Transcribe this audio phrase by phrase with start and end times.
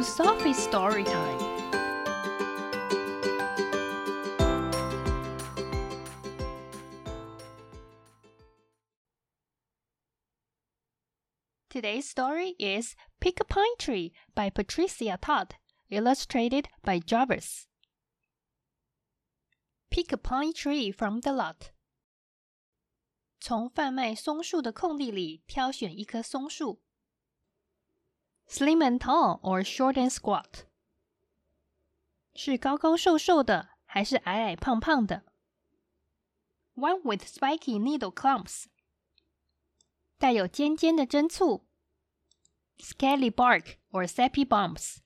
[0.00, 1.38] to Sophie's story time.
[11.68, 15.52] Today's story is Pick a Pine Tree by Patricia Toht,
[15.90, 17.66] illustrated by Jarvis.
[19.90, 21.72] Pick a pine tree from the lot.
[23.38, 26.80] 从贩卖松树的空地里挑选一棵松树。
[28.49, 30.65] Slim and tall or short and squat？
[32.33, 35.23] 是高高瘦瘦的，还是矮矮胖胖的？
[36.75, 38.65] One with spiky needle clumps，
[40.17, 41.65] 带有尖尖的针簇。
[42.77, 44.97] Scaly bark or sappy bumps，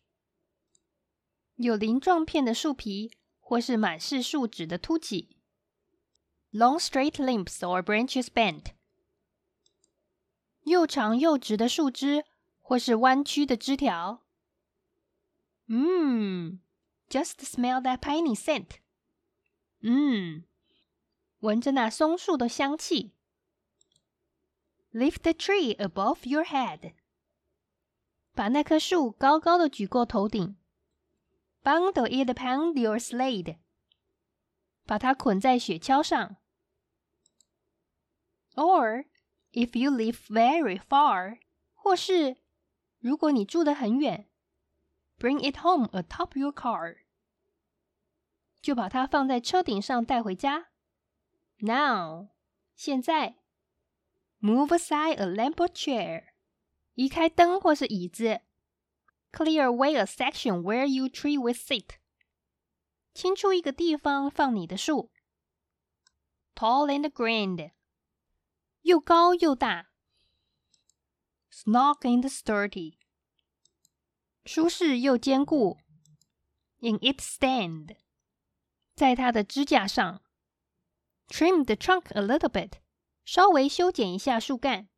[1.56, 5.38] 有鳞状片的树皮，或是满是树脂的凸起。
[6.52, 8.74] long straight limbs or branches bent，
[10.64, 12.26] 又长又直的树枝
[12.64, 14.24] 或是弯曲的枝条。
[15.68, 16.60] 嗯，
[17.08, 18.78] just smell that piney scent。
[19.82, 20.44] 嗯，
[21.40, 23.14] 闻着那松树的香气。
[24.92, 26.94] Lift the tree above your head，
[28.34, 30.58] 把那棵树高高的举过头顶。
[31.62, 33.58] Bundle it upon your sled，
[34.86, 36.38] 把它捆在雪橇上。
[38.56, 39.06] Or
[39.52, 41.40] if you live very far，
[41.76, 42.38] 或是
[43.04, 44.30] 如果你住得很远，
[45.18, 46.98] bring it home atop your car，
[48.62, 50.70] 就把它放在车顶上带回家。
[51.60, 52.30] Now，
[52.76, 53.38] 现在，
[54.40, 56.30] move aside a lamp or chair，
[56.94, 58.42] 移开灯或是椅子。
[59.32, 61.98] Clear away a section where your tree will sit，
[63.14, 65.12] 清出一个地方放你的树。
[66.56, 67.72] Tall and grand。
[68.82, 69.90] 又高又大
[71.54, 72.98] ，snug and sturdy，
[74.46, 75.80] 舒适又坚固。
[76.80, 77.98] In its stand，
[78.96, 80.22] 在它的支架上。
[81.28, 82.80] Trim the trunk a little bit，
[83.26, 84.90] 稍微修剪一下树干。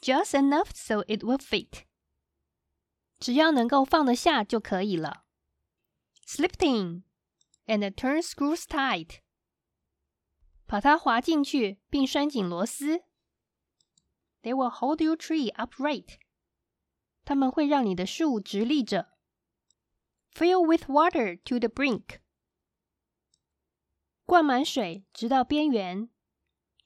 [0.00, 1.84] Just enough so it will fit，
[3.18, 5.24] 只要能够放得下就可以了。
[6.26, 7.04] Slip in
[7.66, 9.20] and turn screws tight。
[10.66, 13.04] 把它滑进去，并拴紧螺丝。
[14.42, 16.18] They will hold your tree upright。
[17.24, 19.12] 它们会让你的树直立着。
[20.32, 22.20] Fill with water to the brink。
[24.26, 26.10] 灌满水，直到边缘。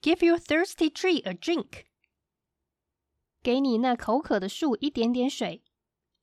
[0.00, 1.86] Give your thirsty tree a drink。
[3.42, 5.64] 给你那口渴的树一点点水。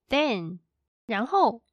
[0.08, 0.60] Then，
[1.06, 1.64] 然后，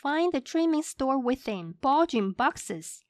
[0.00, 3.00] find the trimming store within bulging boxes。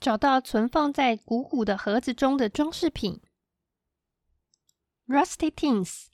[0.00, 3.20] 找到存放在鼓鼓的盒子中的装饰品
[5.06, 6.06] ：rusty tins（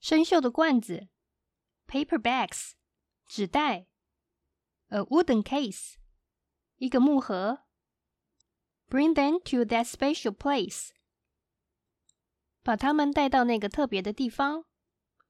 [0.00, 1.08] 生锈的罐子）、
[1.86, 2.72] paper bags（
[3.26, 3.86] 纸袋）、
[4.88, 5.94] a wooden case（
[6.76, 7.64] 一个木盒）。
[8.88, 10.90] Bring them to that special place（
[12.62, 14.66] 把它们带到那个特别的地方）。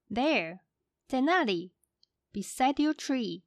[0.09, 0.59] There（
[1.07, 1.73] 在那里）。
[2.33, 3.43] Beside your tree（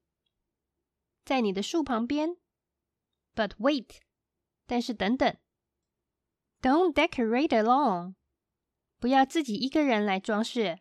[1.24, 2.36] 在你的树旁边）。
[3.34, 3.98] But wait。
[4.68, 5.36] 但是等等，
[6.60, 8.14] Don't decorate alone，
[9.00, 10.78] 不要自己一个人来装饰。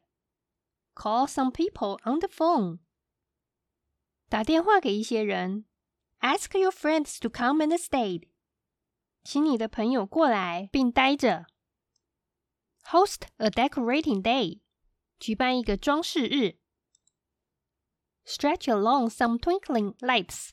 [0.93, 2.79] Call some people on the phone，
[4.29, 5.65] 打电话给一些人。
[6.19, 8.29] Ask your friends to come and stay，
[9.23, 11.47] 请你的朋友过来并待着。
[12.85, 14.61] Host a decorating day，
[15.19, 16.59] 举办一个装饰日。
[18.25, 20.49] Stretch along some twinkling lights。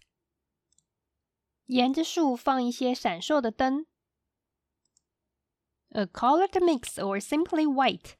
[1.67, 3.87] 沿着树放一些闪烁的灯。
[5.97, 8.15] A colored mix or simply white，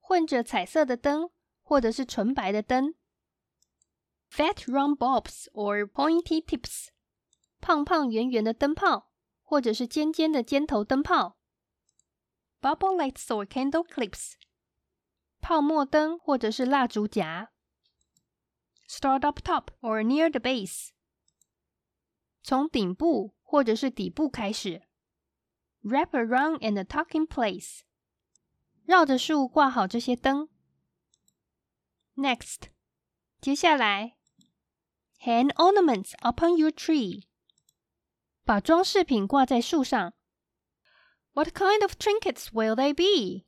[0.00, 1.30] 混着彩色的灯，
[1.62, 2.94] 或者是纯白的灯。
[4.30, 6.88] Fat round bulbs or pointy tips，
[7.60, 9.12] 胖胖圆圆的灯泡，
[9.42, 11.38] 或者是尖尖的尖头灯泡。
[12.60, 14.34] Bubble lights or candle clips，
[15.40, 17.52] 泡沫灯或者是蜡烛夹。
[18.88, 20.88] Start up top or near the base。
[22.42, 24.82] 从顶部或者是底部开始
[25.88, 27.80] ，wrap around and tuck in place，
[28.84, 30.48] 绕着树挂好这些灯。
[32.16, 32.70] Next，
[33.40, 34.16] 接下来，
[35.20, 37.24] hang ornaments upon your tree，
[38.44, 40.14] 把装饰品挂在树上。
[41.32, 43.44] What kind of trinkets will they be？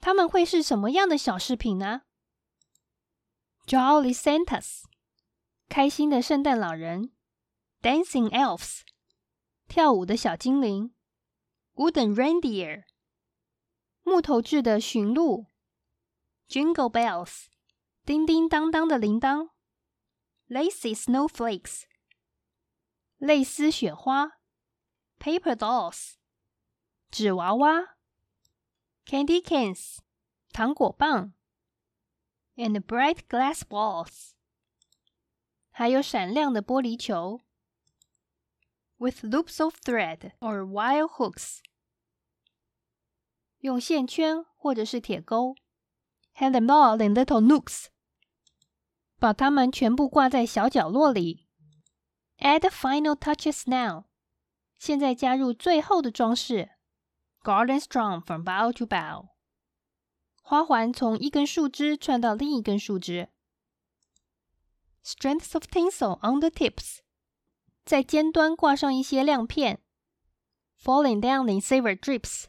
[0.00, 2.02] 他们会是什么样的小饰品呢？
[3.66, 4.84] Jolly Santas，
[5.68, 7.12] 开心的圣诞老人。
[7.82, 8.82] Dancing elves，
[9.68, 10.94] 跳舞的小精灵
[11.76, 12.84] ；Wooden reindeer，
[14.02, 15.46] 木头制的驯鹿
[16.48, 17.46] Jingle bells，
[18.04, 19.50] 叮叮当当的铃铛。
[20.48, 21.84] Lacy snowflakes，
[23.16, 24.32] 蕾丝雪花。
[25.18, 26.14] Paper dolls，
[27.10, 27.96] 纸娃娃。
[29.06, 29.98] Candy canes，
[30.52, 31.32] 糖果棒。
[32.56, 34.32] And bright glass balls，
[35.70, 37.40] 还有闪亮的玻璃球。
[38.98, 41.58] With loops of thread or wire hooks，
[43.58, 45.56] 用线圈或者是铁钩。
[46.34, 47.86] Hang them all in little nooks，
[49.18, 51.48] 把它们全部挂在小角落里。
[52.38, 54.04] Add final touches now，
[54.78, 56.70] 现在加入最后的装饰。
[57.42, 59.30] Garland strung from bough to bough，
[60.42, 63.28] 花环从一根树枝串到另一根树枝。
[65.04, 66.98] Strengths of tinsel on the tips，
[67.86, 69.82] 在尖端挂上一些亮片。
[70.80, 72.46] Falling down in silver drips，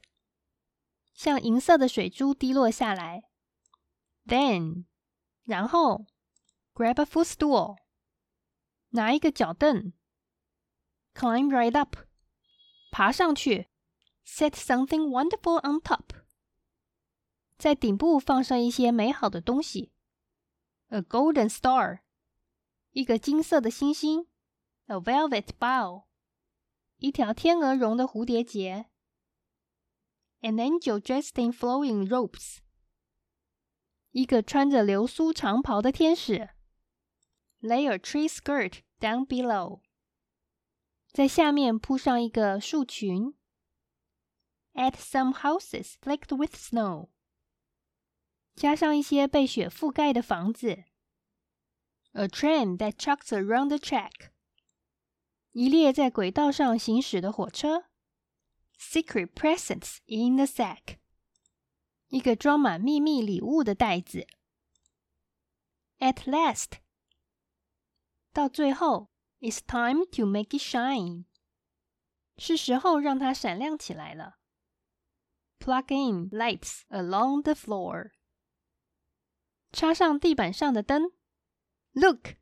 [1.13, 3.30] 像银色的水珠滴落下来。
[4.25, 4.86] Then，
[5.44, 6.07] 然后，
[6.74, 7.77] grab a footstool，
[8.89, 9.94] 拿一个脚凳，
[11.13, 11.95] climb right up，
[12.89, 13.69] 爬上去，
[14.25, 16.24] set something wonderful on top，
[17.60, 19.92] 在顶部放上一些美好的东西，
[20.88, 22.00] a golden star，
[22.92, 24.27] 一个金色的星星
[24.88, 26.06] ，a velvet bow，
[26.98, 28.89] 一条天鹅绒的蝴蝶结，
[30.42, 32.60] an angel dressed in flowing robes。
[34.12, 36.51] 一个穿着流苏长袍的天使，
[37.62, 39.81] lay a tree skirt down below，
[41.12, 43.33] 在下面铺上一个树裙，
[44.74, 47.10] add some houses flecked with snow，
[48.54, 50.83] 加上一些被雪覆盖的房子，
[52.12, 54.30] a train that chugs around the track，
[55.60, 57.87] 一列在轨道上行驶的火车
[58.78, 60.99] ，secret presents in the sack。
[62.06, 64.25] 一个装满秘密礼物的袋子。
[65.99, 66.75] At last，
[68.32, 69.10] 到最后
[69.40, 71.25] ，It's time to make it shine，
[72.37, 74.38] 是时候让它闪亮起来了。
[75.58, 78.12] Plug in lights along the floor，
[79.72, 81.11] 插上地板上的灯。
[81.94, 82.37] Look，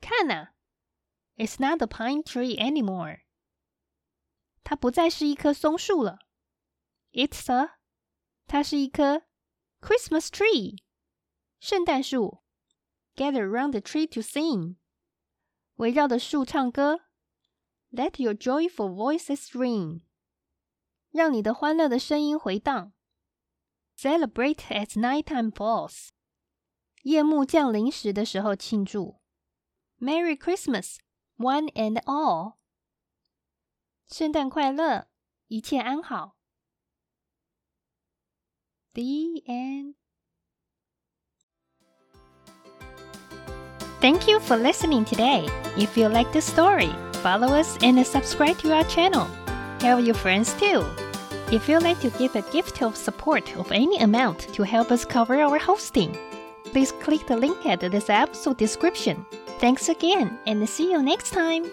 [0.00, 0.56] 看啊
[1.37, 3.21] ，It's not a pine tree anymore，
[4.63, 6.19] 它不再是一棵松树了。
[7.11, 7.77] It's a
[8.45, 9.23] 它是一棵
[9.79, 10.77] Christmas tree，
[11.59, 12.43] 圣诞树。
[13.15, 14.77] Gather round the tree to sing，
[15.75, 17.01] 围绕着树唱歌。
[17.91, 20.01] Let your joyful voices ring，
[21.11, 22.93] 让你的欢乐的声音回荡。
[23.95, 26.09] Celebrate as nighttime falls，
[27.03, 29.21] 夜幕降临时的时候庆祝。
[29.99, 30.97] Merry Christmas,
[31.37, 32.57] one and all，
[34.07, 35.07] 圣诞快乐，
[35.47, 36.35] 一切安好。
[38.93, 39.95] The end.
[43.99, 45.47] Thank you for listening today.
[45.77, 46.91] If you like the story,
[47.23, 49.27] follow us and subscribe to our channel.
[49.79, 50.83] Tell your friends too.
[51.51, 55.05] If you'd like to give a gift of support of any amount to help us
[55.05, 56.17] cover our hosting,
[56.65, 59.25] please click the link at this episode description.
[59.58, 61.64] Thanks again and see you next time.